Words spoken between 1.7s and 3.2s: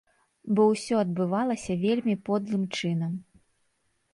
вельмі подлым чынам.